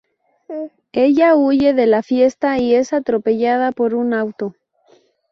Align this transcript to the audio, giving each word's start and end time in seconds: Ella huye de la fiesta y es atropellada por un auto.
Ella 0.93 1.35
huye 1.35 1.75
de 1.75 1.85
la 1.85 2.01
fiesta 2.01 2.57
y 2.57 2.73
es 2.73 2.91
atropellada 2.91 3.71
por 3.71 3.93
un 3.93 4.15
auto. 4.15 4.55